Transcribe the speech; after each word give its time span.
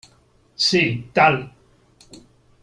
sí 0.67 1.11
tal. 1.13 1.39